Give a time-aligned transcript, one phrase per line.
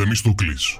[0.00, 0.78] Θεμιστοκλής.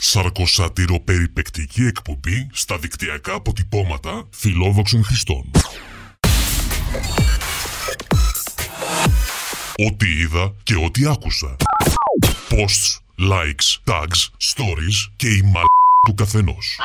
[0.00, 5.50] Σαρκοσατυροπεριπεκτική εκπομπή στα δικτυακά αποτυπώματα φιλόδοξων χρηστών.
[9.86, 11.56] Ό,τι είδα και ό,τι άκουσα.
[12.48, 15.64] Posts, likes, tags, stories και η μαλ
[16.06, 16.78] του καθενός.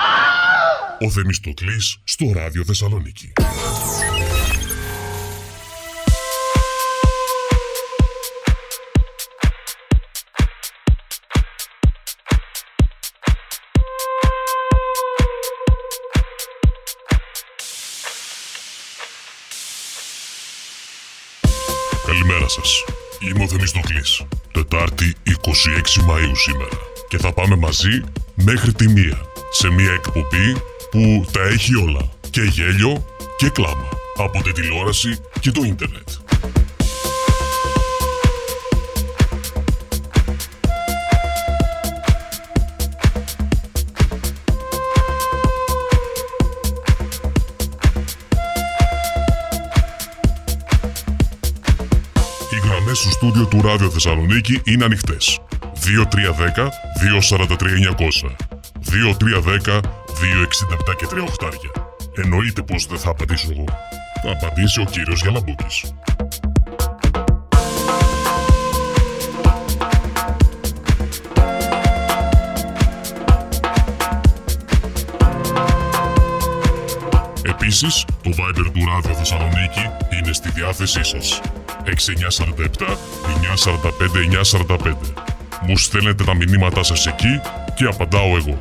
[0.99, 3.31] Ο Θεμιστοκλής στο Ράδιο Θεσσαλονίκη.
[22.47, 22.83] Καλημέρα σας.
[23.19, 24.21] Είμαι ο Θεμιστοκλής.
[24.51, 26.77] Τετάρτη 26 Μαΐου σήμερα.
[27.07, 28.01] Και θα πάμε μαζί
[28.35, 29.21] μέχρι τη μία.
[29.51, 30.55] Σε μια εκπομπή
[30.91, 32.09] που τα έχει όλα.
[32.29, 33.05] Και γέλιο
[33.37, 33.89] και κλάμα.
[34.17, 36.09] Από τη τηλεόραση και το ίντερνετ.
[53.17, 55.39] Στούντιο του Ράδιο Θεσσαλονίκη είναι ανοιχτές.
[55.61, 58.35] 2310 243 900.
[58.81, 59.81] 2310
[60.19, 61.71] 267 και 3 οχτάρια.
[62.15, 63.65] Εννοείται πως δεν θα απαντήσω εγώ.
[64.23, 65.93] Θα απαντήσει ο κύριος Γιαλαμπούκης.
[77.43, 81.41] Επίσης, το Viber του Ράδιο Θεσσαλονίκη είναι στη διάθεσή σας.
[81.87, 82.97] 6947
[83.55, 84.93] 945 945.
[85.61, 87.41] Μου στέλνετε τα μηνύματά σας εκεί
[87.75, 88.59] και απαντάω εγώ.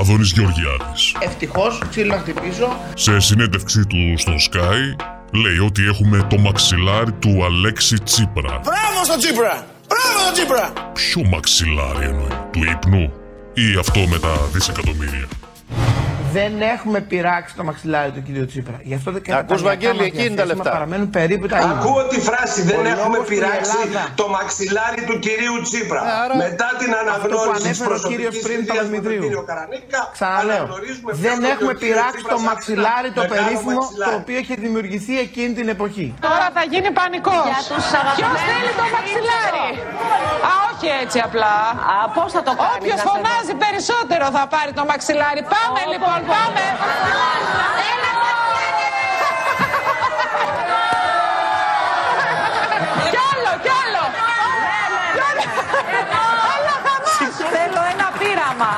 [0.00, 1.14] Άδωνης Γεωργιάδης.
[1.18, 2.76] Ευτυχώς, ξύλο να χτυπήσω.
[2.94, 8.60] Σε συνέντευξή του στο Sky λέει ότι έχουμε το μαξιλάρι του Αλέξη Τσίπρα.
[8.62, 9.73] Μπράβο στο Τσίπρα!
[9.88, 10.72] Μπράβο στο Τσίπρα!
[10.92, 13.12] Ποιο μαξιλάρι εννοεί, του ύπνου
[13.54, 15.28] ή αυτό με τα δισεκατομμύρια;
[16.38, 18.76] Δεν έχουμε πειράξει το μαξιλάρι του κυρίου Τσίπρα.
[18.88, 20.70] Γι' αυτό δεν Ακούς, τα λεφτά Βαγγέλη, μας εκεί είναι τα διαθέσιμα, λεφτά.
[20.76, 21.70] Παραμένουν περίπου τα ίδια.
[21.80, 25.56] Ακούω τη φράση δεν Ο έχουμε λόγος που η πειράξει Ελλάδα- το μαξιλάρι του κυρίου
[25.66, 26.00] Τσίπρα.
[26.08, 29.22] Ε, άρα- Μετά την αναγνώριση της ανέφερε ο κύριος προσωπικής πριν, θητείας με τον Παπαδημητρίου.
[29.26, 33.08] κύριο Καρανίκα, Ξαναλέω, αναγνωρίζουμε δεν πλέον ότι ο έχουμε κύριος πειράξει Τσίπρας το άρχισε μαξιλάρι
[33.18, 34.14] το μεγάλο περίφημο το μαξιλάρι.
[34.20, 36.06] οποίο είχε δημιουργηθεί εκείνη την εποχή.
[36.28, 37.36] Τώρα θα γίνει πανικό.
[37.50, 39.68] Για τους Ποιος αγαπημένους θέλει το μαξιλάρι;
[40.50, 41.54] Α, όχι έτσι απλά.
[41.94, 42.72] Α, πώς θα το κάνει.
[42.76, 45.40] Όποιος φωνάζει περισσότερο θα πάρει το μαξιλάρι.
[45.56, 46.64] Πάμε λοιπόν, πάμε.
[53.12, 54.04] Κι άλλο, κι άλλο.
[56.58, 57.12] Έλα, χαμός.
[57.56, 58.72] Θέλω ένα πείραμα.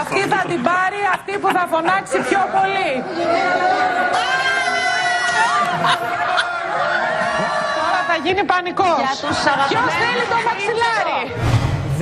[0.00, 2.90] Αυτή θα την πάρει αυτή που θα φωνάξει πιο πολύ.
[7.78, 8.98] Τώρα θα γίνει πανικός.
[9.02, 11.20] Για τους Ποιος αγαπημένους θέλει το μαξιλάρι;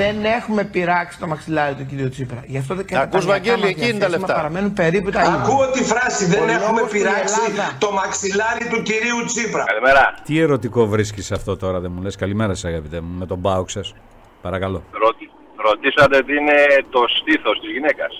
[0.01, 2.41] Δεν έχουμε πειράξει το μαξιλάρι του κυρίου Τσίπρα.
[2.47, 4.35] Γι' αυτό δεν Ακούς, Βαγγέλη, εκεί είναι τα λεφτά.
[4.35, 5.33] Παραμένουν περίπου τα ίδια.
[5.33, 9.21] Ακούω τη φράση δεν Ο έχουμε λόγος που η πειράξει Ελλάδα- το μαξιλάρι του κυρίου
[9.27, 9.65] Τσίπρα.
[9.65, 10.15] Καλημέρα.
[10.25, 13.73] Τι ερωτικό βρίσκεις αυτό τώρα, δεν μου λες; Καλημέρα σα, αγαπητέ μου, με τον Μπάουξ
[13.73, 13.95] σας.
[14.43, 14.83] Παρακαλώ.
[15.03, 15.31] Ρωτη-
[15.69, 16.59] Ρωτήσατε τι είναι
[16.91, 18.13] το στήθος της γυναίκας.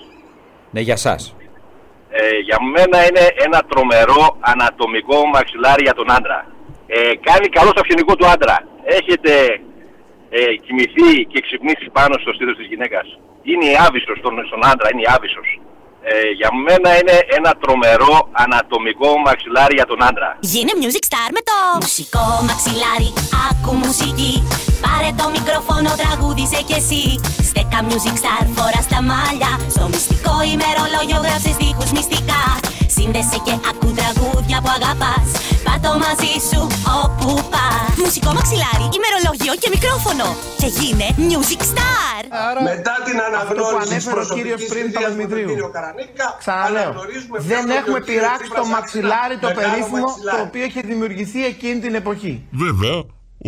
[0.71, 1.15] Ναι, για εσά.
[2.09, 6.39] Ε, για μένα είναι ένα τρομερό ανατομικό μαξιλάρι για τον άντρα.
[6.87, 6.97] Ε,
[7.27, 8.55] κάνει καλό στο αυγενικό του άντρα.
[8.97, 9.31] Έχετε
[10.37, 13.07] ε, κοιμηθεί και ξυπνήσει πάνω στο στήθος της γυναίκας.
[13.49, 15.49] Είναι η άβυσος στον, στον άντρα, είναι η άβυσος.
[16.11, 20.29] Ε, για μένα είναι ένα τρομερό ανατομικό μαξιλάρι για τον άντρα.
[20.53, 23.09] Γίνε music star με το μουσικό μαξιλάρι.
[23.47, 24.33] Άκου μουσική.
[24.85, 27.03] Πάρε το μικρόφωνο, τραγούδισε κι εσύ.
[27.49, 29.51] Στέκα music star, φορά στα μάλια.
[29.75, 32.43] Στο μυστικό ημερολόγιο γράψες στίχους μυστικά.
[32.95, 35.27] Σύνδεσε και ακού τραγούδια που αγαπάς.
[35.69, 36.59] Πάτω μαζί σου
[37.03, 37.89] όπου πας.
[38.03, 40.27] Μουσικό μαξιλάρι, ημερολόγιο και μικρόφωνο.
[40.61, 42.21] Και γίνε music star.
[42.73, 45.49] Μετά την αναγνώριση της ανέφερε ο κύριος προσωπικής πριν, θητείας με τον Παπαδημητρίου.
[45.51, 49.35] κύριο Καρανίκα, Ξαναλέω, αναγνωρίζουμε δεν πλέον ότι ο έχουμε κύριος πειράξει Τσίπρας το άρχισε μαξιλάρι
[49.43, 50.41] το μεγάλο περίφημο το μαξιλάρι.
[50.47, 52.33] οποίο είχε δημιουργηθεί εκείνη την εποχή.
[52.65, 52.97] Βέβαια,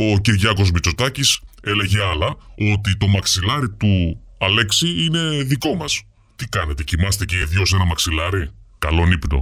[0.04, 1.30] ο Κυριάκος Μητσοτάκης
[1.72, 2.30] έλεγε άλλα
[2.74, 3.94] ότι το μαξιλάρι του
[4.46, 5.94] Αλέξη είναι δικό μας.
[6.38, 8.44] Τι κάνετε, κοιμάστε και οι δυο σε ένα μαξιλάρι;
[8.86, 9.40] Καλόν ύπνο.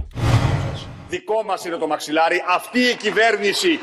[1.10, 2.42] Δικό μας είναι το μαξιλάρι.
[2.48, 3.78] Αυτή η κυβέρνηση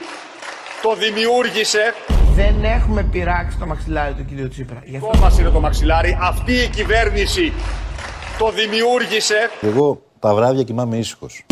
[0.82, 1.94] το δημιούργησε.
[2.36, 4.82] Δεν έχουμε πειράξει το μαξιλάρι του κυρίου Τσίπρα.
[4.86, 6.18] Γι' αυτό Δικό μας είναι το μαξιλάρι.
[6.22, 7.54] Αυτή η κυβέρνηση
[8.38, 9.50] το δημιούργησε.
[9.62, 11.46] Εγώ τα βράδια κοιμάμαι ήσυχος.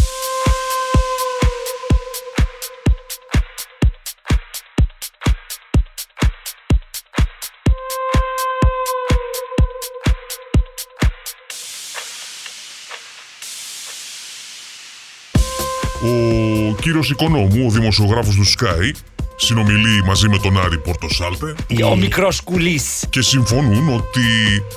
[16.06, 18.92] Ο κύριος Οικονόμου, ο δημοσιογράφος του Sky,
[19.36, 21.56] συνομιλεί μαζί με τον Άρη Πορτοσάλτε.
[21.92, 23.06] Ο μικρός κουλής.
[23.10, 24.26] Και συμφωνούν ότι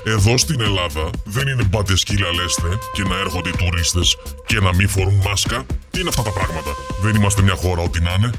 [0.04, 4.16] εδώ στην Ελλάδα δεν είναι μπάντε σκύλα λέστε και να έρχονται οι τουρίστες
[4.46, 5.64] και να μην φορούν μάσκα.
[5.90, 6.70] Τι είναι αυτά τα πράγματα;
[7.02, 8.31] Δεν είμαστε μια χώρα ό,τι να είναι.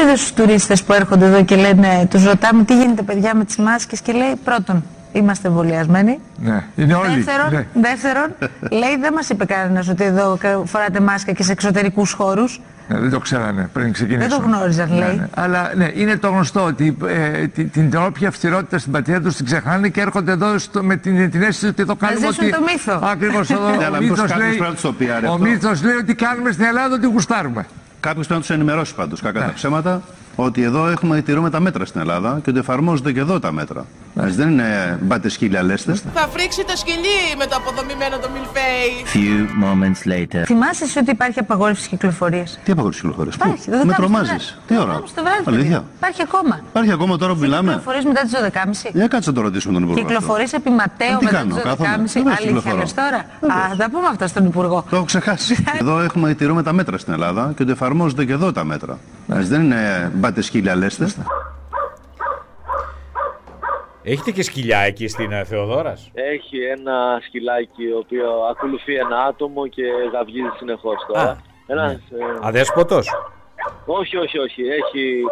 [0.00, 3.56] Είδε του τουρίστες που έρχονται εδώ και λένε, τους ρωτάμε τι γίνεται παιδιά με τις
[3.56, 6.18] μάσκες και λέει πρώτον, είμαστε εμβολιασμένοι.
[6.38, 7.14] Ναι, είναι όλοι.
[7.14, 7.66] Δεύτερον, ναι.
[7.82, 8.26] δεύτερον
[8.70, 12.60] λέει δεν μας είπε κανένας ότι εδώ φοράτε μάσκα και σε εξωτερικούς χώρους.
[12.88, 14.28] Ναι, δεν το ξέρανε πριν ξεκινήσουν.
[14.28, 15.16] Δεν το γνώριζαν, Ναι, λέει.
[15.16, 15.28] ναι.
[15.34, 19.44] Αλλά ναι, είναι το γνωστό ότι ε, την, την όποια αυστηρότητα στην πατρίδα τους την
[19.44, 22.26] ξεχνάνε και έρχονται εδώ στο, με την, την αίσθηση ότι το κάνουμε.
[22.26, 22.52] ζήσουν ότι...
[22.52, 23.00] το μύθο.
[23.02, 23.48] Ακριβώς.
[23.78, 25.44] Ναι, αλλά ο μήπως μύθος κάποιος λέει, πρέπει να τους το πει, άρε, ο αυτό.
[25.44, 27.66] μύθος λέει ότι κάνουμε στην Ελλάδα ότι γουστάρουμε.
[28.00, 29.46] Κάποιο πρέπει να τους ενημερώσει πάντως, κακά Ναι.
[29.46, 30.02] τα ψέματα,
[30.36, 33.84] ότι εδώ έχουμε τηρούμε τα μέτρα στην Ελλάδα και ότι εφαρμόζονται και εδώ τα μέτρα.
[34.14, 34.22] Ναι.
[34.24, 35.94] Έτσι, δεν είναι μπάτε σκύλια λέστε.
[36.14, 38.90] Θα φρίξει το σκυλί με το αποδομημένο το μιλφέι.
[39.14, 40.42] Few moments later.
[40.44, 44.02] Θυμάσαι εσύ ότι υπάρχει απαγόρευση κυκλοφορίας; Τι απαγόρευση κυκλοφορίας, Υπάρχει, δεν το Με κάνουμε στο
[44.02, 44.66] τρομάζεις; βράδυ.
[44.66, 45.58] Τι Το ώρα; κάνουμε στο βράδυ, παιδιά.
[45.60, 45.84] Αλήθεια.
[45.96, 46.60] Υπάρχει ακόμα.
[46.68, 48.90] Υπάρχει ακόμα τώρα που μιλάμε; Κυκλοφορείς μετά τις 12.30.
[48.92, 50.00] Για κάτσε να το ρωτήσουμε τον Υπουργό.
[50.00, 50.12] αυτό.
[50.14, 51.88] Κυκλοφορείς επί Ματέο Τι μετά κάνω, τις κάθομαι.
[51.88, 52.12] 12.30.
[52.12, 52.76] Βεβαίως Αλήθεια κυκλοφορώ.
[52.76, 53.18] λες τώρα;
[53.56, 54.84] Α, θα πούμε αυτά στον Υπουργό.
[54.90, 55.64] Το έχω ξεχάσει.
[55.80, 58.98] εδώ έχουμε τηρούμε τα μέτρα στην Ελλάδα και ότι εφαρμόζονται και εδώ τα μέτρα.
[59.32, 61.08] Έτσι, δεν είναι μπάτε σκύλια λέστε.
[64.06, 69.66] Έχετε και σκυλιά εκεί στην ε, Θεοδόρας; Έχει ένα σκυλάκι ο οποίο ακολουθεί ένα άτομο
[69.66, 71.42] και γαυγίζει συνεχώς τώρα.
[71.66, 71.98] Ένας, ε,
[72.40, 73.10] Αδέσποτος;
[73.86, 74.62] όχι, όχι, όχι.
[74.62, 75.22] Έχει.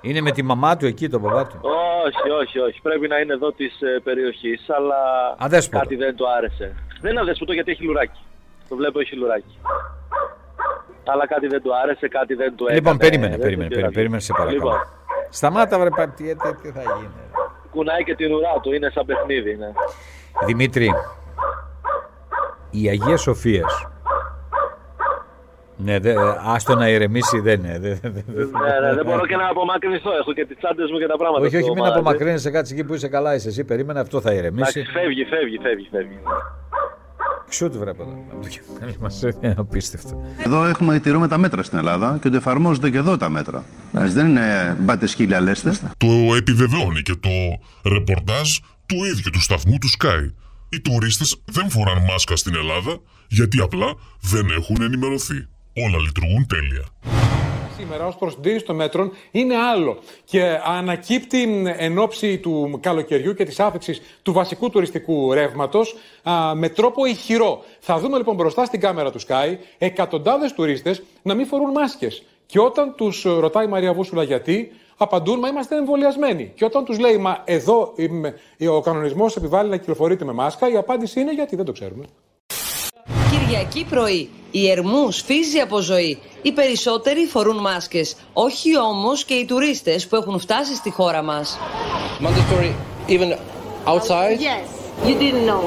[0.00, 1.60] Είναι με τη μαμά του εκεί, τον παπά του;
[2.06, 2.80] Όχι, όχι, όχι.
[2.82, 4.96] Πρέπει να είναι εδώ της περιοχής, αλλά
[5.38, 5.78] Αδέσποτο.
[5.78, 6.74] κάτι δεν του άρεσε.
[7.00, 8.20] Δεν είναι αδέσποτο γιατί έχει λουράκι.
[8.68, 9.58] Το βλέπω έχει λουράκι.
[11.06, 12.78] Αλλά κάτι δεν του άρεσε, κάτι δεν του έκανε.
[12.78, 14.00] Λοιπόν, περίμενε, δεν περίμενε, του περίμενε, πήρε.
[14.00, 14.56] περίμενε, σε παρακαλώ.
[14.58, 14.86] Λοιπόν,
[15.30, 17.08] Σταμάτα, βρε, πα- τι, τι, τι θα γίνει.
[17.74, 19.56] Κουνάει και την ουρά του, είναι σαν παιχνίδι.
[19.56, 19.66] Ναι.
[20.46, 20.92] Δημήτρη,
[22.70, 23.86] η Αγία Σοφίας.
[25.76, 26.14] Ναι, δε,
[26.54, 27.78] άστο να ηρεμήσει, δεν είναι.
[27.78, 30.10] δε- δε- δε- ναι, ναι, δεν μπορώ και να απομακρυνθώ.
[30.20, 31.44] Έχω και τις τσάντες μου και τα πράγματα.
[31.46, 32.00] Όχι, όχι, στο μην μαγαζί.
[32.00, 33.64] απομακρύνεσαι κάτι εκεί που είσαι καλά, είσαι εσύ.
[33.64, 34.78] Περίμενε, αυτό θα ηρεμήσει.
[34.80, 36.18] Εντάξει, φεύγει, φεύγει, φεύγει, φεύγει.
[37.54, 38.24] Ξούτ, βρε, παιδό.
[39.00, 40.22] Μας είναι απίστευτο.
[40.38, 43.64] Εδώ έχουμε τηρούμε τα μέτρα στην Ελλάδα και ότι εφαρμόζονται και εδώ τα μέτρα.
[43.92, 45.78] Έτσι, δεν είναι μπάτες σκύλια λέστε.
[45.96, 47.28] Το επιβεβαιώνει και το
[47.90, 48.56] ρεπορτάζ
[48.86, 50.32] του ίδιου του σταθμού του Sky.
[50.68, 55.46] Οι τουρίστες δεν φοράνε μάσκα στην Ελλάδα γιατί απλά δεν έχουν ενημερωθεί.
[55.74, 56.84] Όλα λειτουργούν τέλεια.
[57.76, 62.78] Σήμερα ως προς την τήρηση των μέτρων είναι άλλο και ανακύπτει μ, εν ώψη του
[62.82, 67.62] καλοκαιριού και της άφηξης του βασικού τουριστικού ρεύματος α, με τρόπο ηχηρό.
[67.80, 72.22] Θα δούμε λοιπόν μπροστά στην κάμερα του Sky εκατοντάδες τουρίστες να μην φορούν μάσκες.
[72.46, 76.52] Και όταν τους ρωτάει η Μαρία Βούσουλα γιατί, απαντούν μα είμαστε εμβολιασμένοι.
[76.54, 78.34] Και όταν τους λέει μα εδώ είμαι,
[78.70, 82.04] ο κανονισμός επιβάλλει να κυκλοφορείτε με μάσκα, η απάντηση είναι γιατί δεν το ξέρουμε.
[83.54, 84.30] Κυριακή πρωί.
[84.50, 86.18] Οι Ερμούς φύζει από ζωή.
[86.42, 88.16] Οι περισσότεροι φορούν μάσκες.
[88.32, 91.58] Όχι όμως και οι τουρίστες που έχουν φτάσει στη χώρα μας.
[92.20, 92.72] Mandatory
[93.08, 93.36] even
[93.86, 94.38] outside?
[94.40, 94.68] Yes.
[95.08, 95.62] You didn't know.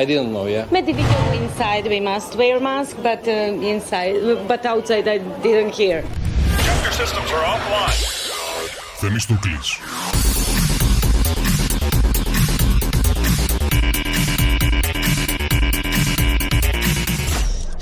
[0.00, 0.72] I didn't know, yeah.
[0.76, 4.14] Met the video inside we must wear mask, but uh, inside,
[4.50, 5.98] but outside I didn't hear.
[9.00, 9.78] Θεμιστοκλής.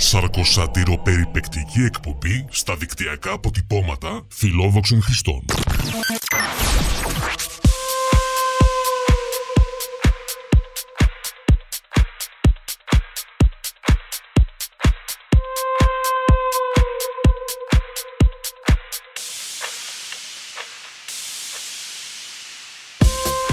[0.08, 5.44] Σαρκοσάτηρο περιπεκτική εκπομπή στα δικτυακά αποτυπώματα φιλόδοξων χρηστών.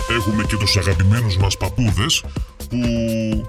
[0.10, 2.24] Έχουμε και τους αγαπημένους μας παππούδες
[2.74, 2.82] που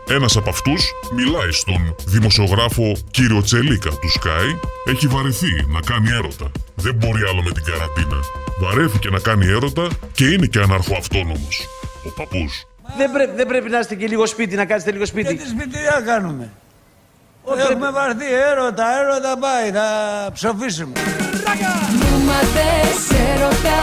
[0.09, 0.83] ένας από αυτούς
[1.17, 4.47] μιλάει στον δημοσιογράφο κύριο Τσελίκα του Sky
[4.93, 6.51] έχει βαρεθεί να κάνει έρωτα.
[6.75, 8.17] Δεν μπορεί άλλο με την καραντίνα.
[8.61, 11.67] Βαρέθηκε να κάνει έρωτα και είναι και αναρχοαυτόνομος.
[12.07, 12.67] Ο παππούς.
[12.99, 15.35] Δεν, πρέ- δεν πρέπει να είστε και λίγο σπίτι, να κάτσετε λίγο σπίτι.
[15.35, 16.51] Γιατί σπίτι τι θα κάνουμε.
[17.59, 19.89] Έχουμε βαρθεί έρωτα, έρωτα πάει, θα
[20.33, 20.93] ψοφήσουμε.
[22.01, 22.99] Νούμαντες
[23.33, 23.79] έρωτα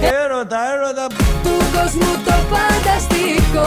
[0.00, 1.06] Έρωτα, έρωτα.
[1.42, 3.66] του κόσμου το φανταστικό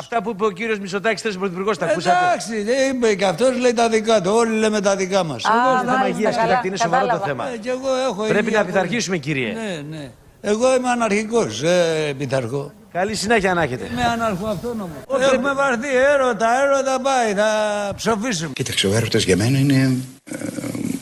[0.00, 3.58] Αυτά που είπε ο κύριος Μισωτάκη, τέλο πρωθυπουργός, τα ακούσατε; Εντάξει, δεν είπε και αυτός
[3.58, 4.30] λέει τα δικά του.
[4.34, 5.44] Όλοι λέμε τα δικά μας.
[5.44, 7.44] Α, θέμα μαγεία και τακτή είναι σοβαρό το θέμα.
[7.60, 9.52] και εγώ έχω Πρέπει ίδια να πειθαρχήσουμε, κύριε.
[9.52, 10.10] Ναι, ναι.
[10.40, 12.72] Εγώ είμαι αναρχικός, ε, πειθαρχώ.
[12.92, 13.88] Καλή συνέχεια να έχετε.
[13.92, 14.94] Είμαι αναρχοαυτόνομο.
[15.32, 17.50] Έχουμε βαρθεί έρωτα, έρωτα πάει, θα
[17.96, 18.50] ψοφήσουμε.
[18.52, 20.36] Κοίταξε, ο έρωτας για μένα είναι ε,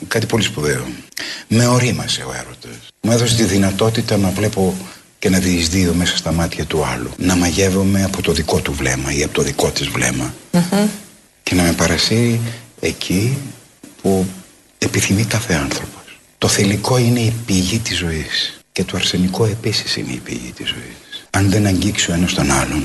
[0.07, 0.83] κάτι πολύ σπουδαίο.
[1.47, 2.79] Με ορίμασε ο έρωτας.
[3.01, 4.73] Μου έδωσε τη δυνατότητα να βλέπω
[5.19, 7.11] και να διεισδύω μέσα στα μάτια του άλλου.
[7.17, 10.33] Να μαγεύομαι από το δικό του βλέμμα ή από το δικό της βλέμμα.
[11.43, 12.39] Και να με παρασύρει
[12.79, 13.37] εκεί
[14.01, 14.25] που
[14.77, 16.19] επιθυμεί κάθε άνθρωπος.
[16.37, 20.67] Το θηλυκό είναι η πηγή της ζωής και το αρσενικό επίσης είναι η πηγή της
[20.67, 21.27] ζωής.
[21.29, 22.83] Αν δεν αγγίξει ο ένας τον άλλον,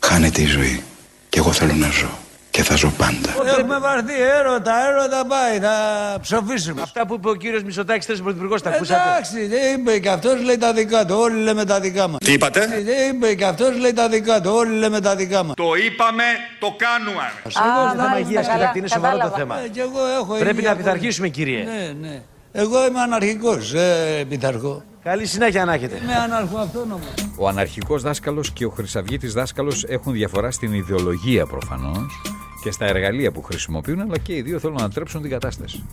[0.00, 0.82] χάνεται η ζωή.
[1.28, 2.23] Και εγώ θέλω να ζω
[2.54, 3.50] και θα ζω πάντα.
[3.58, 5.76] Έχουμε βαρθεί έρωτα, έρωτα πάει, θα
[6.20, 6.82] ψοφήσουμε.
[6.82, 10.42] Αυτά που είπε ο κύριος Μητσοτάκης, χθε πρωθυπουργός, τα ακούσατε; Εντάξει, δεν είπε και αυτός
[10.42, 11.16] λέει τα δικά του.
[11.18, 12.18] Όλοι λέμε τα δικά μας.
[12.18, 14.50] Τι είπατε; Δεν είπε και αυτός λέει τα δικά του.
[14.54, 15.54] Όλοι λέμε τα δικά μας.
[15.54, 16.24] Το είπαμε,
[16.58, 17.32] το κάνουμε.
[17.44, 19.60] Εγώ είναι θέμα υγείας και τακτή, είναι σοβαρό το θέμα.
[19.60, 21.64] Ε, κι εγώ έχω Πρέπει υγεία να πειθαρχήσουμε, κύριε.
[21.64, 22.22] Ναι, ναι.
[22.52, 24.82] Εγώ είμαι αναρχικός, ε, πειθαρχώ.
[25.02, 26.00] Καλή συνέχεια να έχετε.
[26.02, 27.04] Είμαι αναρχοαυτόνομο.
[27.36, 32.20] Ο αναρχικός δάσκαλος και ο χρυσαυγίτης δάσκαλος έχουν διαφορά στην ιδεολογία προφανώς
[32.64, 35.84] και στα εργαλεία που χρησιμοποιούν, αλλά και οι δύο θέλουν να τρέψουν την κατάσταση.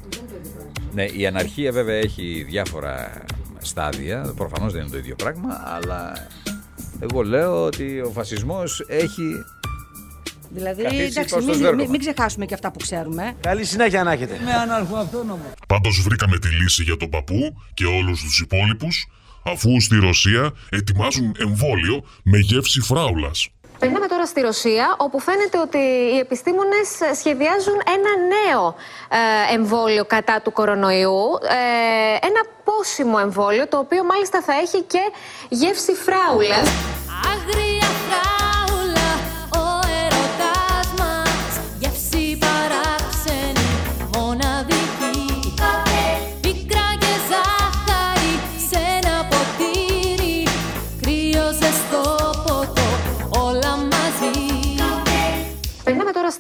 [0.94, 3.24] Ναι, η αναρχία βέβαια έχει διάφορα
[3.58, 6.28] στάδια, προφανώς δεν είναι το ίδιο πράγμα, αλλά
[7.00, 9.24] εγώ λέω ότι ο φασισμός έχει
[10.50, 13.34] Δηλαδή, Καθίσει εντάξει, προς το μην, σβέρκο μην, μην ξεχάσουμε και αυτά που ξέρουμε.
[13.40, 14.38] Καλή συνέχεια να έχετε.
[14.42, 15.54] Είμαι αναρχοαυτόνομο.
[15.68, 19.08] Πάντως βρήκαμε τη λύση για τον παππού και όλους τους υπόλοιπους,
[19.44, 23.50] αφού στη Ρωσία ετοιμάζουν εμβόλιο με γεύση φράουλας.
[23.82, 25.78] Περνάμε τώρα στη Ρωσία, όπου φαίνεται ότι
[26.14, 26.88] οι επιστήμονες
[27.20, 28.76] σχεδιάζουν ένα νέο
[29.10, 31.38] ε, εμβόλιο κατά του κορονοϊού.
[31.42, 35.12] Ε, ένα πόσιμο εμβόλιο, το οποίο μάλιστα θα έχει και
[35.50, 36.70] γεύση φράουλας.
[37.32, 37.81] Άγρια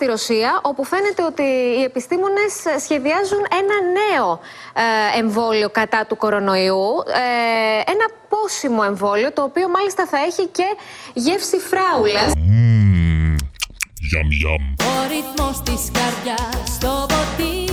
[0.01, 1.41] στη Ρωσία, όπου φαίνεται ότι
[1.79, 2.53] οι επιστήμονες
[2.83, 4.39] σχεδιάζουν ένα νέο
[4.73, 6.85] ε, εμβόλιο κατά του κορονοϊού.
[7.07, 10.67] Ε, ένα πόσιμο εμβόλιο, το οποίο μάλιστα θα έχει και
[11.13, 12.31] γεύση φράουλας.
[12.35, 13.35] Μμμ,
[14.09, 14.63] γιαμ γιαμ.
[14.79, 17.70] Ο ρυθμός της καρδιάς στο ποτήρι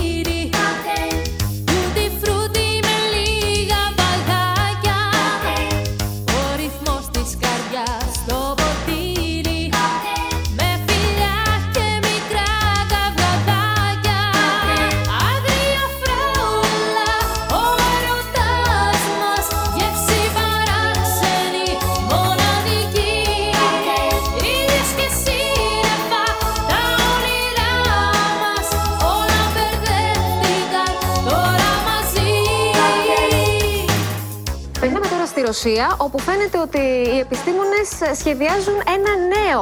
[35.49, 36.81] Ρωσία, όπου φαίνεται ότι
[37.13, 37.87] οι επιστήμονες
[38.19, 39.61] σχεδιάζουν ένα νέο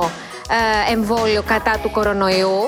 [0.58, 2.60] ε, εμβόλιο κατά του κορονοϊού.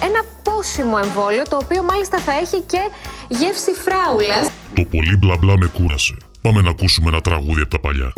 [0.00, 2.82] Ε, ένα πόσιμο εμβόλιο, το οποίο μάλιστα θα έχει και
[3.28, 4.50] γεύση φράουλας.
[4.74, 6.16] Το πολύ μπλα μπλα με κούρασε.
[6.40, 8.12] Πάμε να ακούσουμε ένα τραγούδι από τα παλιά.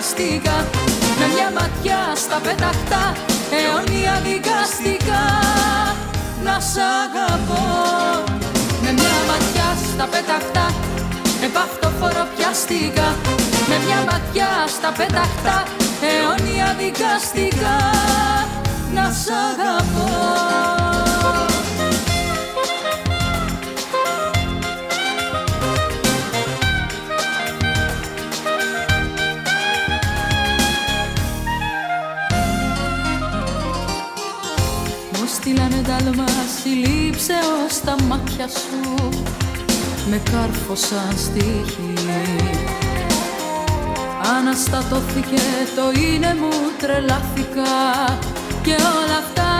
[0.00, 0.64] Φορό πιάστηκα
[1.18, 3.12] Με μια ματιά στα πέταχτα
[3.50, 5.24] αιώνια δικαστικά
[6.44, 7.64] να σ' αγαπώ.
[8.82, 10.74] Με μια ματιά στα πέταχτα
[11.44, 13.14] επ' αυτό φορό πιάστηκα
[13.68, 15.62] Με μια ματιά στα πέταχτα
[16.00, 17.78] αιώνια δικαστικά
[18.94, 20.79] να σ' αγαπώ
[36.10, 36.26] στείλανε τάλμα
[36.62, 39.08] συλλήψεως στα μάτια σου
[40.10, 41.94] Με κάρφωσαν στοίχη
[44.36, 45.42] Αναστατώθηκε
[45.76, 47.72] το είναι μου τρελάθηκα
[48.62, 49.50] Και όλα αυτά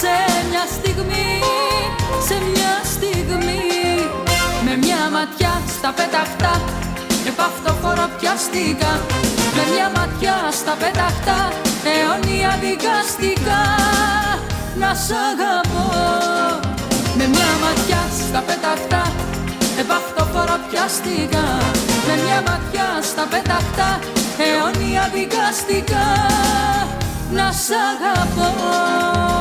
[0.00, 0.14] σε
[0.50, 1.40] μια στιγμή
[2.26, 3.60] Σε μια στιγμή.
[4.64, 6.60] Με μια ματιά στα πέταχτα
[7.26, 9.00] Επ' αυτό φορό πιάστηκα
[9.56, 11.52] Με μια ματιά στα πέταχτα
[11.84, 13.60] αιώνια δικαστικά
[14.76, 15.86] να σ' αγαπώ.
[17.16, 19.12] Με μια ματιά στα πέταχτα
[19.78, 21.44] επ' αυτό φορό πιάστηκα
[22.06, 23.98] Με μια ματιά στα πέτακτα
[24.38, 26.06] αιώνια δικαστικά.
[27.32, 29.31] Να σ' αγαπώ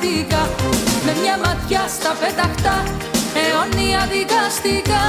[0.00, 0.48] φοροπιαστικά
[1.04, 2.82] Με μια ματιά στα πέταχτα
[3.40, 5.04] Αιώνια δικαστικά.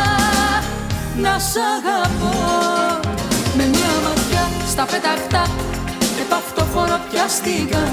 [1.22, 2.38] Να σ' αγαπώ.
[3.58, 5.42] Με μια ματιά στα πέταχτα
[6.22, 7.84] Επ' αυτό φοροπιαστικά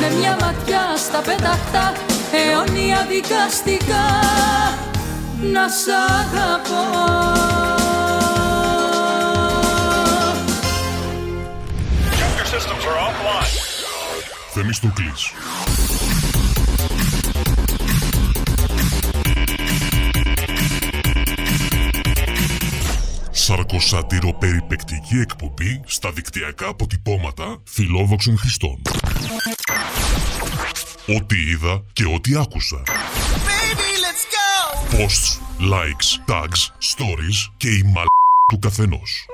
[0.00, 1.92] Με μια ματιά στα πέταχτα
[2.32, 4.04] Αιώνια δικαστικά.
[5.52, 5.88] Να σ'
[6.20, 7.42] αγαπώ.
[14.54, 15.32] Θεμιστοκλής.
[23.82, 28.82] Σαρκοσάτηρο περιπεκτική εκπομπή στα δικτυακά αποτυπώματα φιλόδοξων χρηστών.
[31.06, 32.82] Ό,τι είδα και ό,τι άκουσα.
[34.90, 36.62] Posts, likes, tags,
[36.96, 38.04] stories και η μαλ
[38.52, 39.26] του καθενός.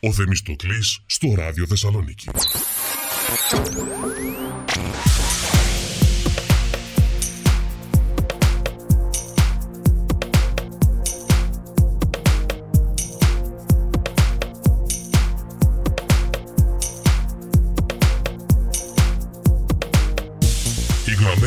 [0.08, 2.28] Ο Θεμιστοκλής στο Ράδιο Θεσσαλονίκη.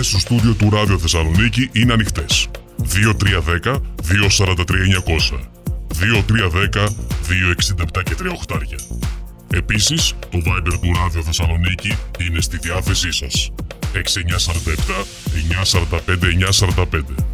[0.03, 2.47] Οι γραμμές στο στούντιο του Ράδιο Θεσσαλονίκη είναι ανοιχτές.
[3.63, 5.39] 2310 243 900
[5.89, 6.87] 2310
[7.27, 8.77] 267 και 3 οχτάρια.
[9.53, 13.51] Επίσης, το Viber του Ράδιο Θεσσαλονίκη είναι στη διάθεσή σας.
[13.93, 15.05] 6947
[15.49, 17.32] 945 945.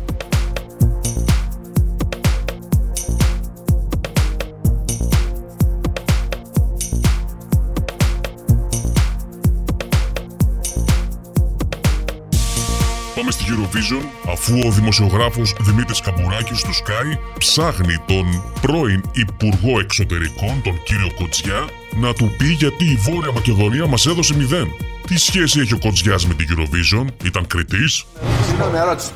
[13.69, 21.11] Eurovision, αφού ο δημοσιογράφος Δημήτρης Καμπουράκης του Sky ψάχνει τον πρώην Υπουργό Εξωτερικών, τον κύριο
[21.15, 24.67] Κοτζιά, να του πει γιατί η Βόρεια Μακεδονία μας έδωσε μηδέν.
[25.07, 28.05] Τι σχέση έχει ο Κοτζιάς με την Eurovision, ήταν κριτής;
[28.47, 29.11] Συγγνώμη, ερώτηση.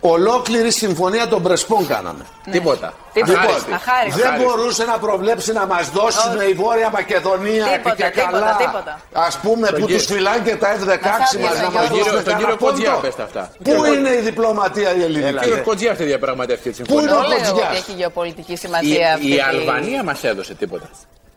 [0.00, 2.24] Ολόκληρη συμφωνία των Πρεσπών κάναμε.
[2.50, 2.92] Τίποτα.
[3.12, 3.40] Τίποτα.
[3.40, 4.20] Αχάριστη.
[4.20, 8.56] Λοιπόν, δεν μπορούσε να προβλέψει να μας δώσουν η Βόρεια Μακεδονία Τίποτα, και τίποτα, καλά.
[8.56, 9.00] τίποτα.
[9.12, 12.04] Α πούμε Τον που κύριο- τους φυλάνε και τα F-16 μα να μας Τον κύριο-
[12.04, 13.00] δώσουν τον κύριο κανένα Κοντζιά πόντο.
[13.06, 13.50] πες τα αυτά.
[13.64, 15.38] Πού είναι η διπλωματία η Ο ελληνική.
[15.44, 17.28] κύριο Κοντζιά αυτή διαπραγματεύτηκε τη Πού είναι ο συμφωνία.
[17.28, 19.26] Δεν λέω Κοντζιάς; ότι έχει γεωπολιτική Η, σημασία αυτή.
[19.26, 20.88] η τη- Αλβανία μας έδωσε τίποτα.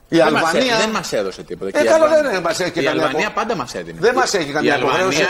[0.10, 1.70] Η Δεν μας Αλβανία- έ- δεν μας έδωσε τίποτα.
[1.70, 3.98] Ε, Και η καλά, Αλβανία- δεν μας έχει Η καμία Αλβανία απο- πάντα μας έδινε.
[4.02, 5.28] Δεν μας έχει καμία Η Αλβανία υποχρέωση.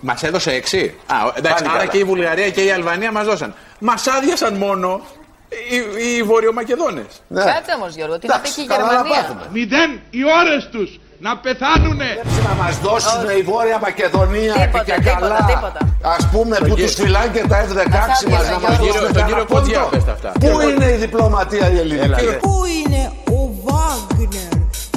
[0.00, 0.94] Μας έδωσε 6.
[1.06, 1.86] Α, εντάξει, Πάλι άρα καλά.
[1.90, 3.54] και η Βουλγαρία και η Αλβανία μας δώσαν.
[3.78, 5.00] Μας άδειασαν μόνο
[5.48, 7.06] οι, οι Βορειομακεδόνες.
[7.28, 7.44] Ναι.
[7.44, 9.48] Κάτσε όμως Γιώργο, τι να πει και η Γερμανία.
[9.52, 12.20] Μηδέν οι ώρες τους να πεθάνουνε.
[12.48, 15.44] Να μας δώσουν η Βόρεια Μακεδονία Τίποτα, και τίποτα, καλά.
[15.46, 15.80] τίποτα.
[16.16, 19.24] Α πούμε που τους φυλάνε και τα F-16 μας να μας Τον κύριο- δώσουν τον
[19.24, 19.90] κύριο κανένα Κοντζιά πόντο.
[19.96, 20.32] πες τα αυτά.
[20.40, 22.36] Πού είναι η διπλωματία η ελληνική.
[22.40, 24.52] Πού είναι ο Βάγνερ,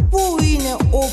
[0.10, 1.04] πού είναι ο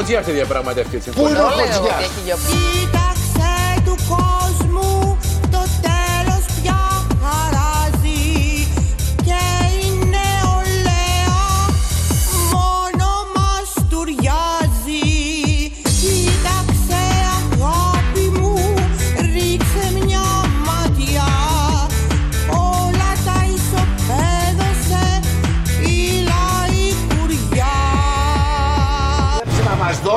[0.00, 1.38] Κοντζιά αυτή διαπραγματεύτηκε τη Πού συμφωνία.
[1.38, 2.99] είναι ο Δεν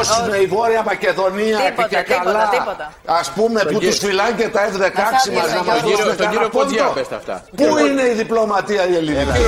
[0.04, 2.50] Να μα δώσουν η Βόρεια Μακεδονία Τίποτα, και τίποτα, καλά.
[2.56, 2.86] τίποτα.
[3.22, 5.74] Α πούμε Τον που κύριο- τους φυλάνε και τα F-16 Μας μα άδειασαν, να μα
[5.74, 6.94] Τον δώσουν κύριο- τον κύριο κανένα Κοντζιά πόντο.
[7.00, 7.36] πες τα αυτά.
[7.60, 9.46] Πού είναι η διπλωματία η ελληνική.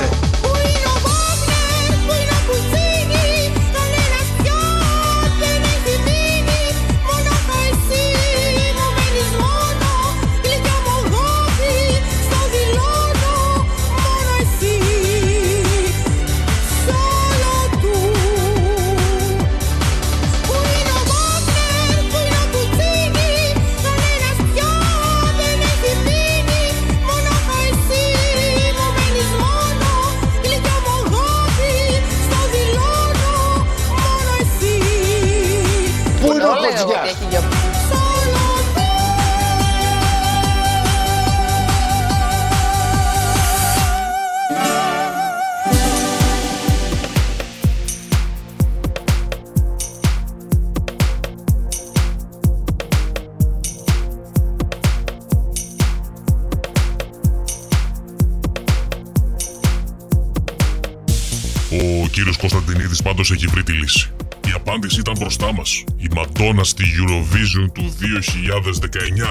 [67.56, 67.94] Eurovision του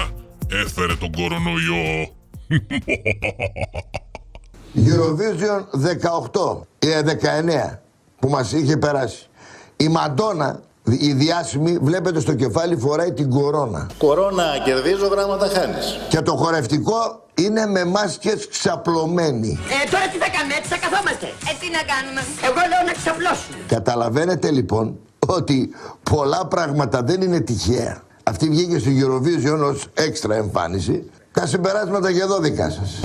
[0.07, 0.11] 2019
[0.65, 2.09] έφερε τον κορονοϊό.
[4.75, 5.63] Eurovision
[6.31, 7.79] 18, ε, 19
[8.19, 9.27] που μας είχε περάσει.
[9.77, 13.89] Η Μαντόνα, η διάσημη, βλέπετε στο κεφάλι φοράει την κορώνα.
[13.97, 15.99] Κορώνα κερδίζω, γράμματα χάνεις.
[16.09, 19.59] Και το χορευτικό είναι με μάσκες ξαπλωμένοι.
[19.85, 21.25] Ε, τώρα τι θα κάνουμε, έτσι θα καθόμαστε.
[21.25, 23.57] Ε, τι να κάνουμε; Εγώ λέω να ξαπλώσουμε.
[23.67, 25.69] Καταλαβαίνετε λοιπόν ότι
[26.03, 28.03] πολλά πράγματα δεν είναι τυχαία.
[28.27, 31.09] Αυτή βγήκε στο Eurovision ως έξτρα εμφάνιση.
[31.31, 32.99] Τα συμπεράσματα και εδώ δικά σας.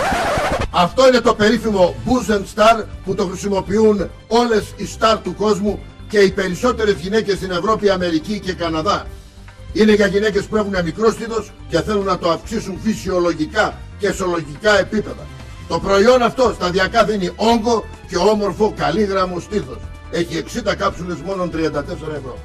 [0.71, 5.79] Αυτό είναι το περίφημο Boost and Star που το χρησιμοποιούν όλες οι star του κόσμου
[6.09, 9.07] και οι περισσότερες γυναίκες στην Ευρώπη, Αμερική και Καναδά.
[9.73, 14.79] Είναι για γυναίκες που έχουν μικρό στήθος και θέλουν να το αυξήσουν φυσιολογικά και σολογικά
[14.79, 15.27] επίπεδα.
[15.69, 19.79] Το προϊόν αυτό σταδιακά δίνει όγκο και όμορφο καλύγραμμο στήθος.
[20.11, 21.57] Έχει 60 κάψουλες μόνο 34
[22.17, 22.39] ευρώ.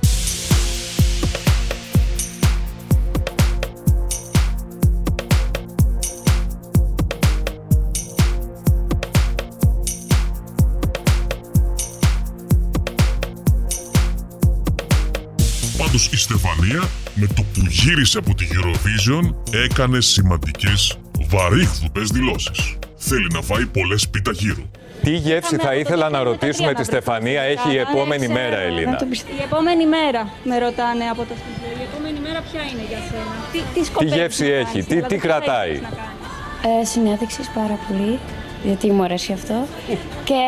[15.96, 20.98] Πάντως η Στεφανία με το που γύρισε από τη Eurovision έκανε σημαντικές
[21.30, 22.78] βαρύχδουπες δηλώσεις.
[22.96, 24.70] Θέλει να φάει πολλές πίτα γύρω.
[25.04, 28.98] Τι γεύση θα ήθελα να ρωτήσουμε τη Στεφανία έχει η επόμενη μέρα, Ελίνα.
[29.40, 31.80] Η επόμενη μέρα με ρωτάνε από το σπίτι.
[31.80, 34.86] Η επόμενη μέρα ποια είναι για σένα; Τι, τι, Τι σκοπεύεις γεύση να έχει, κάνεις,
[34.86, 38.20] τι, δηλαδή, τι τι κρατάει; θέλεις να κάνεις; Ε, συνέδεξης πάρα πολύ,
[38.64, 39.68] γιατί μου αρέσει αυτό.
[40.30, 40.42] Και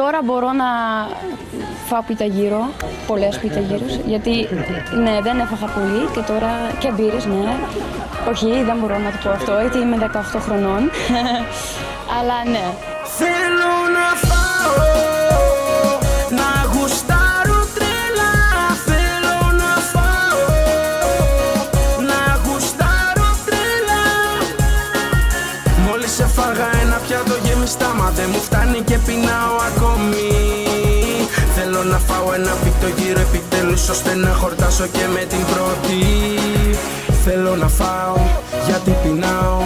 [0.00, 0.70] τώρα μπορώ να
[1.88, 2.68] φάω πιταγύρο,
[3.06, 4.48] πολλές πιταγύρους, γιατί
[5.02, 7.44] ναι, δεν έφαγα πολύ και τώρα και μπύρες, ναι.
[8.30, 10.82] Όχι, δεν μπορώ να το πω αυτό, γιατί είμαι 18 χρονών.
[12.16, 12.64] Αλλά ναι.
[13.18, 14.27] Θέλω να
[28.28, 30.28] δεν μου φτάνει και πεινάω ακόμη.
[31.56, 36.00] Θέλω να φάω ένα πίκτο γύρω επιτέλους Ώστε να χορτάσω και με την πρώτη.
[37.24, 38.16] Θέλω να φάω
[38.66, 39.58] γιατί πεινάω.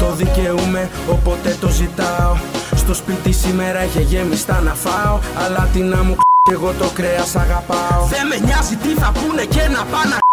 [0.00, 2.34] Το δικαιούμαι οπότε το ζητάω.
[2.76, 7.36] Στο σπίτι σήμερα έχει γεμιστά να φάω Αλλά τι να μου κι εγώ το κρέας
[7.36, 8.02] αγαπάω.
[8.14, 10.29] Δεν με νοιάζει τι θα πούνε και να πάνε να Πούνε,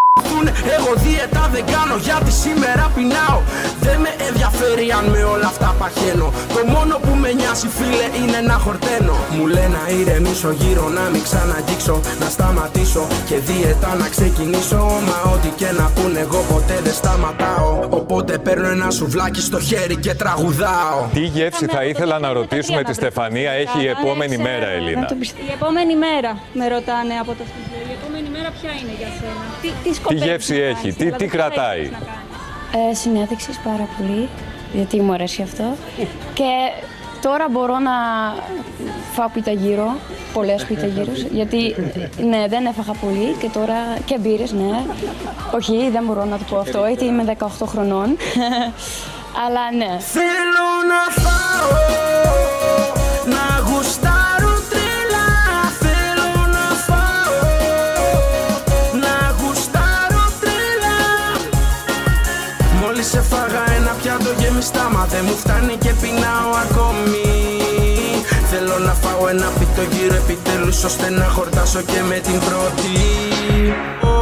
[0.75, 3.39] Εγώ δίαιτα δεν κάνω γιατί σήμερα πεινάω.
[3.85, 6.27] Δεν με ενδιαφέρει αν με όλα αυτά παχαίνω.
[6.53, 9.15] Το μόνο που με νοιάζει φίλε είναι να χορταίνω.
[9.35, 14.81] Μου λένε να ηρεμήσω γύρω να μην ξαναγγίξω Να σταματήσω και δίαιτα να ξεκινήσω.
[15.07, 17.71] Μα ό,τι και να πούνε εγώ ποτέ δεν σταματάω.
[17.89, 20.99] Οπότε παίρνω ένα σουβλάκι στο χέρι και τραγουδάω.
[21.13, 25.07] Τι γεύση θα ήθελα να ρωτήσουμε τη Στεφανία έχει η επόμενη μέρα, Ελίνα.
[25.47, 27.67] Η επόμενη μέρα με ρωτάνε από το σπίτι.
[28.47, 30.95] Η επόμενη μέρα ποια είναι για σένα; Τι, τι Τι σκοπεύεις γεύση να έχει, κάνεις,
[30.95, 32.91] τι, δηλαδή, τι τι κρατάει; θέλεις να κάνεις.
[32.91, 34.29] Ε, συνέδεξης πάρα πολύ,
[34.73, 35.63] γιατί μου αρέσει αυτό.
[36.33, 36.49] Και
[37.21, 37.91] τώρα μπορώ να
[39.13, 39.95] φάω πιταγύρο,
[40.33, 41.75] πολλές πιταγύρους, γιατί
[42.29, 44.85] ναι, δεν έφαγα πολύ και τώρα και μπύρες, ναι.
[45.55, 48.17] Όχι, δεν μπορώ να το πω αυτό, γιατί είμαι 18 χρονών.
[49.45, 49.97] Αλλά ναι.
[49.99, 51.69] Θέλω να φάω,
[65.17, 67.25] δεν μου φτάνει και πεινάω ακόμη.
[68.51, 72.93] Θέλω να φάω ένα πίτο γύρω επιτέλους Ώστε να χορτάσω και με την πρώτη.
[74.01, 74.15] Ω,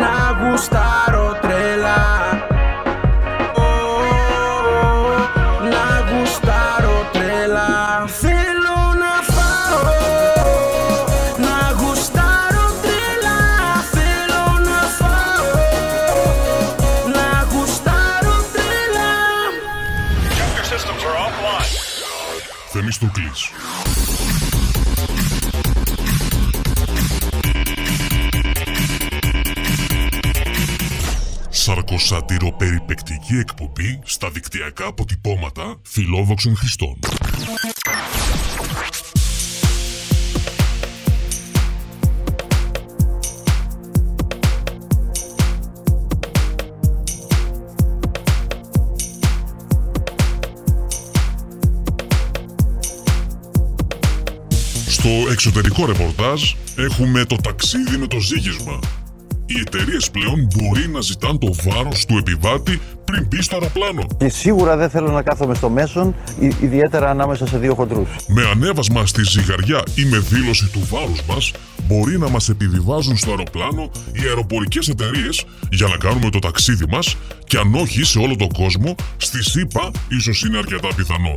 [0.00, 0.89] Να γουστάρω
[22.72, 23.50] Θεμιστοκλής.
[31.48, 36.98] Σαρκοσατυροπεριπεκτική εκπομπή στα δικτυακά αποτυπώματα φιλόδοξων χρηστών.
[55.10, 56.42] Στο εξωτερικό ρεπορτάζ
[56.76, 58.78] έχουμε το ταξίδι με το ζύγισμα.
[59.46, 64.06] Οι εταιρείες πλέον μπορεί να ζητάν το βάρος του επιβάτη πριν μπει στο αεροπλάνο.
[64.18, 68.08] Και σίγουρα δεν θέλω να κάθομαι στο μέσον, ι- ιδιαίτερα ανάμεσα σε δύο χοντρούς.
[68.26, 71.52] Με ανέβασμα στη ζυγαριά ή με δήλωση του βάρους μας,
[71.86, 77.16] μπορεί να μας επιβιβάζουν στο αεροπλάνο οι αεροπορικές εταιρείες για να κάνουμε το ταξίδι μας
[77.44, 81.36] και αν όχι σε όλο τον κόσμο, στη ΣΥΠΑ ίσως είναι αρκετά πιθανό.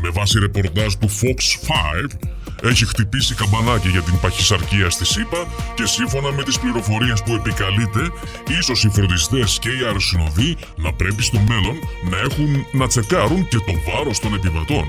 [0.00, 2.16] Με βάση ρεπορτάζ του Fox 5,
[2.62, 8.10] έχει χτυπήσει καμπανάκι για την παχυσαρκία στη ΣΥΠΑ και σύμφωνα με τις πληροφορίες που επικαλείται,
[8.58, 11.76] ίσως οι φροντιστές και οι αεροσυνοδοί να πρέπει στο μέλλον
[12.10, 14.84] να έχουν να τσεκάρουν και το βάρος των επιβατών.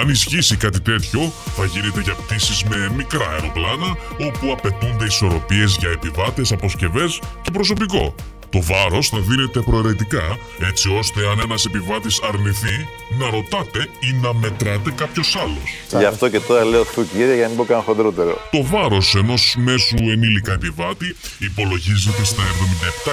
[0.00, 5.90] Αν ισχύσει κάτι τέτοιο, θα γίνεται για πτήσεις με μικρά αεροπλάνα, όπου απαιτούνται ισορροπίες για
[5.90, 8.14] επιβάτες, αποσκευές και προσωπικό.
[8.50, 14.34] Το βάρος θα δίνεται προαιρετικά, έτσι ώστε αν ένας επιβάτης αρνηθεί, να ρωτάτε ή να
[14.34, 15.98] μετράτε κάποιος άλλος.
[15.98, 18.38] Γι' αυτό και τώρα λέω θου κύριε για να μην πω καν χοντρότερο.
[18.50, 22.42] Το βάρος ενός μέσου ενήλικα επιβάτη υπολογίζεται στα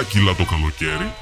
[0.00, 1.12] 77 κιλά το καλοκαίρι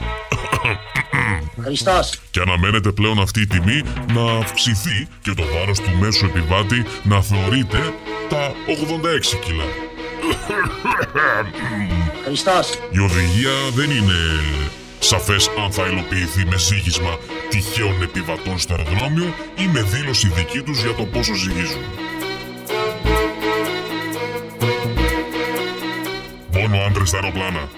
[1.62, 2.20] Χριστός.
[2.30, 3.82] και αναμένεται πλέον αυτή η τιμή
[4.14, 7.94] να αυξηθεί και το βάρος του μέσου επιβάτη να θεωρείται
[8.28, 9.64] τα 86 κιλά.
[12.24, 12.78] Χριστός.
[12.90, 14.14] Η οδηγία δεν είναι
[14.98, 20.82] σαφές αν θα υλοποιηθεί με ζύγισμα τυχαίων επιβατών στο αεροδρόμιο ή με δήλωση δική τους
[20.82, 21.82] για το πόσο ζυγίζουν.
[26.52, 27.68] Μόνο άντρες στα αεροπλάνα.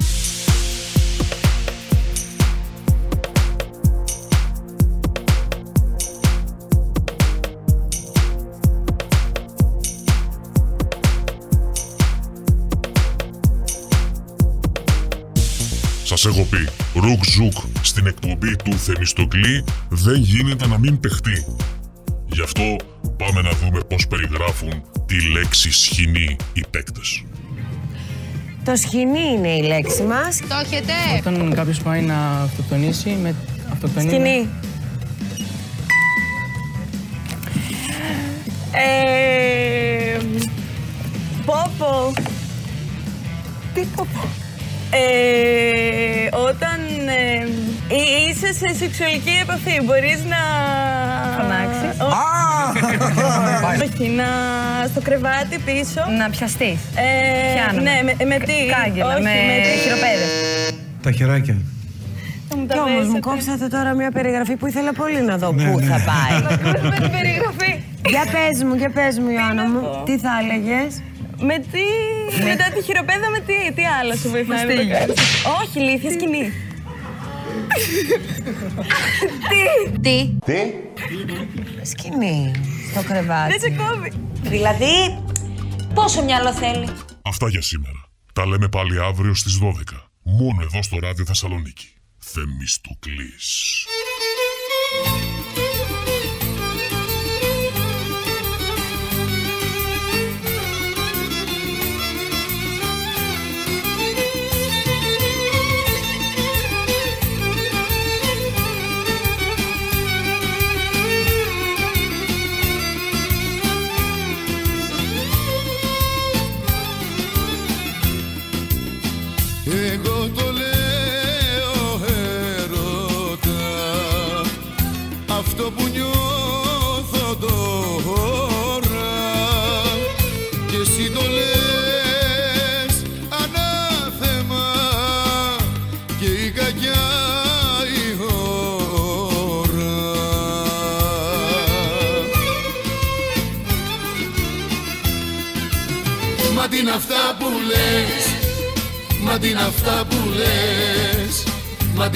[16.18, 17.52] Σας έχω πει, ρουκ ζουκ
[17.82, 21.56] στην εκπομπή του Θεμιστοκλή δεν γίνεται να μην παιχτεί.
[22.26, 22.76] Γι' αυτό
[23.16, 27.24] πάμε να δούμε πώς περιγράφουν τη λέξη σχοινή οι παίκτες.
[28.64, 30.40] Το σχοινί είναι η λέξη μας.
[30.48, 30.92] Το έχετε.
[31.18, 33.34] Όταν κάποιος πάει να αυτοκτονήσει με
[33.72, 34.10] αυτοκτονία.
[34.10, 34.48] Σκηνή.
[38.72, 40.18] Ε,
[41.44, 42.12] πόπο.
[43.74, 44.47] Τι πόπο.
[44.90, 47.46] Ε, όταν ε,
[47.94, 50.40] εί- είσαι σε σεξουαλική επαφή, μπορείς να...
[51.38, 52.00] Φωνάξεις.
[52.00, 52.26] Ω-
[53.84, 54.24] Όχι, να
[54.90, 56.00] στο κρεβάτι πίσω.
[56.18, 56.78] Να πιαστείς.
[56.94, 57.90] Ε, Πιάνομαι.
[57.90, 58.52] ναι, με, με τι.
[58.74, 59.30] Κάγκελα, Όχι, με
[59.62, 59.78] τι.
[59.82, 60.30] χειροπέδες.
[61.02, 61.56] Τα χεράκια.
[62.72, 66.42] Κι όμως μου κόψατε τώρα μια περιγραφή που ήθελα πολύ να δω πού θα πάει.
[66.82, 67.72] Με την περιγραφή.
[68.08, 71.02] Για πες μου, για πες μου Ιωάννα μου, τι θα έλεγες;
[71.40, 71.84] Με τι.
[72.44, 74.98] Μετά τη χειροπέδα με τι, τι άλλο σου βοηθάει να το Μαστίγιο.
[74.98, 75.18] κάνεις.
[75.62, 76.52] Όχι, ηλίθεια σκηνή.
[79.48, 80.58] τι; Τι; Τι;
[81.82, 82.52] Σκηνή.
[82.90, 83.50] Στο κρεβάτι.
[83.58, 84.12] Δεν σε κόβει.
[84.42, 85.22] Δηλαδή,
[85.94, 86.88] πόσο μυαλό θέλει;
[87.22, 88.02] Αυτά για σήμερα.
[88.32, 89.66] Τα λέμε πάλι αύριο στις 12.
[90.22, 91.88] Μόνο εδώ στο Ράδιο Θεσσαλονίκη.
[92.18, 93.86] Θεμιστοκλής.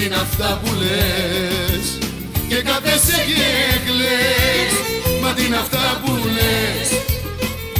[0.05, 1.97] Είναι αυτά που λες.
[2.47, 4.73] Και κάθεσαι και κλαις.
[5.21, 6.89] Μα τι είναι αυτά που λες.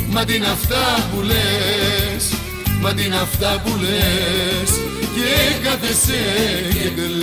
[0.09, 2.23] Μα τι είναι αυτά που λες.
[2.81, 4.69] Μα τι είναι αυτά που λες.
[5.15, 5.29] Και
[5.63, 6.21] κάθεσαι
[6.73, 7.22] και κλαις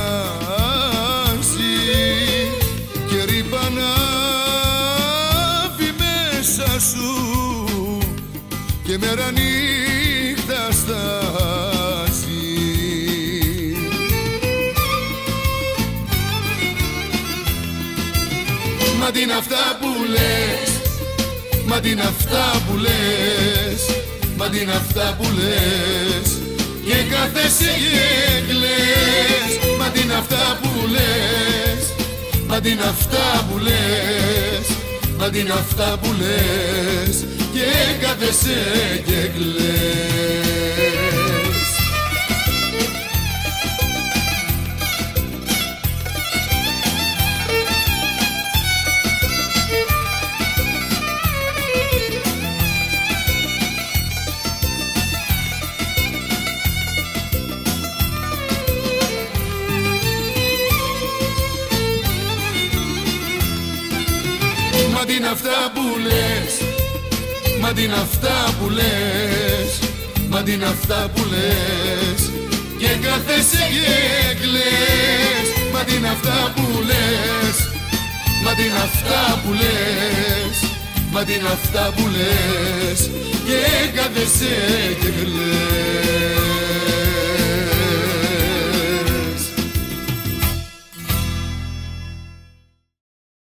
[3.09, 3.89] και ρυπανάβει
[5.97, 7.11] μέσα σου
[8.83, 11.09] και μέρα νύχτα στάζει.
[18.99, 19.07] Μα
[19.37, 20.69] αυτά που λες
[21.65, 21.75] Μα
[22.07, 23.81] αυτά που λες
[24.37, 26.30] Μα αυτά που λες
[26.91, 28.07] και κάθεσαι και
[28.47, 31.83] κλαις Μα τι είναι αυτά που λες
[32.47, 34.31] Μα τι είναι αυτά που λες
[35.21, 37.25] Μα τι είναι αυτά που λες.
[37.53, 37.69] Και
[38.01, 38.59] κάθεσαι
[39.05, 40.90] και κλαις
[65.21, 66.53] είναι αυτά που λες.
[67.61, 69.69] Μα τι είναι αυτά που λες.
[70.29, 72.21] Μα τι είναι αυτά που λες.
[72.77, 77.57] Και κάθεσαι και κλαις Μα τι είναι αυτά που λες.
[78.43, 80.55] Μα τι είναι αυτά που λες.
[81.11, 82.99] Μα τι είναι αυτά που λες.
[83.47, 83.61] Και
[83.95, 84.55] κάθεσαι
[85.01, 86.90] και κλαις